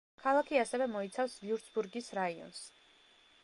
[0.21, 2.67] ქალაქი ასევე მოიცავს ვიურცბურგის რაიონს.